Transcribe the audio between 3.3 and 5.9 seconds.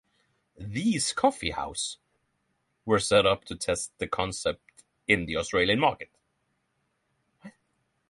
to test the concept in the Australian